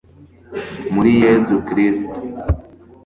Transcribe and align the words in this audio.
muri 0.93 1.11
yezu 1.23 1.53
kristu 1.67 2.15